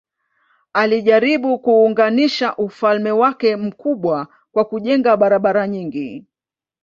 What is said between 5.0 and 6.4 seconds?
barabara nyingi.